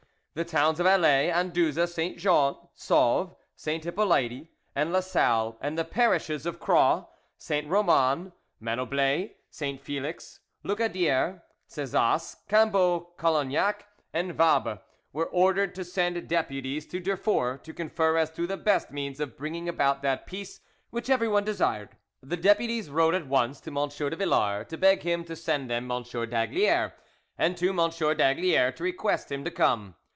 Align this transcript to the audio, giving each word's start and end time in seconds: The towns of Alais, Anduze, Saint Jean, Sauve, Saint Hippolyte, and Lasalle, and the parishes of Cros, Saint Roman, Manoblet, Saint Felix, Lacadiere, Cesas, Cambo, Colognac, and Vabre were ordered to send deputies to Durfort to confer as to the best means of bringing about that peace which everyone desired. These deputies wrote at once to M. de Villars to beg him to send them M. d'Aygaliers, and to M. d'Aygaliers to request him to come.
The 0.33 0.45
towns 0.45 0.79
of 0.79 0.85
Alais, 0.85 1.29
Anduze, 1.29 1.89
Saint 1.93 2.17
Jean, 2.17 2.55
Sauve, 2.73 3.35
Saint 3.57 3.83
Hippolyte, 3.83 4.47
and 4.73 4.93
Lasalle, 4.93 5.57
and 5.59 5.77
the 5.77 5.83
parishes 5.83 6.45
of 6.45 6.57
Cros, 6.57 7.03
Saint 7.37 7.67
Roman, 7.67 8.31
Manoblet, 8.63 9.35
Saint 9.49 9.81
Felix, 9.81 10.39
Lacadiere, 10.63 11.41
Cesas, 11.67 12.37
Cambo, 12.47 13.09
Colognac, 13.17 13.81
and 14.13 14.31
Vabre 14.37 14.79
were 15.11 15.25
ordered 15.25 15.75
to 15.75 15.83
send 15.83 16.29
deputies 16.29 16.85
to 16.85 17.01
Durfort 17.01 17.65
to 17.65 17.73
confer 17.73 18.15
as 18.17 18.31
to 18.31 18.47
the 18.47 18.55
best 18.55 18.89
means 18.89 19.19
of 19.19 19.35
bringing 19.35 19.67
about 19.67 20.01
that 20.01 20.25
peace 20.25 20.61
which 20.91 21.09
everyone 21.09 21.43
desired. 21.43 21.97
These 22.23 22.39
deputies 22.39 22.89
wrote 22.89 23.15
at 23.15 23.27
once 23.27 23.59
to 23.59 23.69
M. 23.69 23.89
de 23.89 24.15
Villars 24.15 24.67
to 24.69 24.77
beg 24.77 25.03
him 25.03 25.25
to 25.25 25.35
send 25.35 25.69
them 25.69 25.91
M. 25.91 26.03
d'Aygaliers, 26.03 26.93
and 27.37 27.57
to 27.57 27.67
M. 27.77 27.89
d'Aygaliers 27.89 28.73
to 28.77 28.83
request 28.85 29.29
him 29.29 29.43
to 29.43 29.51
come. 29.51 29.95